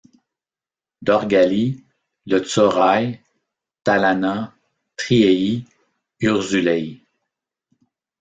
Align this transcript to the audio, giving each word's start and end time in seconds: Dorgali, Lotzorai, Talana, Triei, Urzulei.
Dorgali, 1.07 1.83
Lotzorai, 2.31 3.19
Talana, 3.83 4.31
Triei, 4.97 5.61
Urzulei. 6.23 6.83